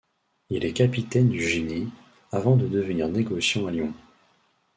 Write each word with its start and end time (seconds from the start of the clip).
Il 0.49 0.65
est 0.65 0.73
capitaine 0.73 1.29
du 1.29 1.47
génie, 1.47 1.91
avant 2.31 2.55
de 2.57 2.67
devenir 2.67 3.07
négociant 3.07 3.67
à 3.67 3.71
Lyon. 3.71 3.93